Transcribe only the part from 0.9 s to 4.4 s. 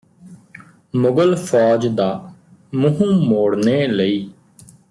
ਮੁਗ਼ਲ ਫ਼ੌਜ ਦਾ ਮੂੰਹ ਮੋੜਨੇ ਲਈ